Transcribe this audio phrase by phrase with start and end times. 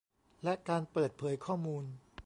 [0.43, 1.85] และการเปิดเผยข้อมูล